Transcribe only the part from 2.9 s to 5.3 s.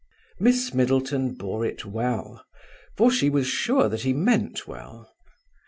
for she was sure that he meant well.